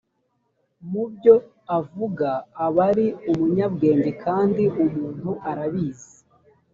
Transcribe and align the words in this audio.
mu 0.89 1.03
byo 1.13 1.35
avuga 1.77 2.29
aba 2.65 2.81
ari 2.89 3.07
umunyabwenge 3.31 4.11
kandi 4.23 4.63
umuntu 4.83 5.29
arabizi 5.49 6.13